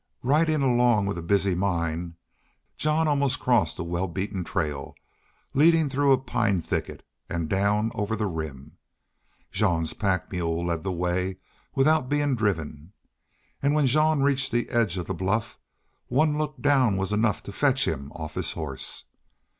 [0.23, 2.15] Riding along with busy mind,
[2.75, 4.95] Jean almost crossed a well beaten trail,
[5.53, 8.77] leading through a pine thicket and down over the Rim.
[9.51, 11.37] Jean's pack mule led the way
[11.75, 12.93] without being driven.
[13.61, 15.59] And when Jean reached the edge of the bluff
[16.07, 19.03] one look down was enough to fetch him off his horse.